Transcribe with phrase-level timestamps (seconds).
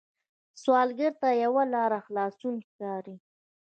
[0.61, 3.15] سوالګر ته یوه لاره خلاصون ښکاري